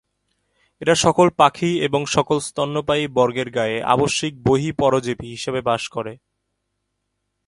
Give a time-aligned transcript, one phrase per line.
[0.81, 6.13] এরা সকল পাখি এবং সকল স্তন্যপায়ী বর্গের গায়ে 'আবশ্যিক-বহিঃপরজীবি' হিসেবে বাস করে।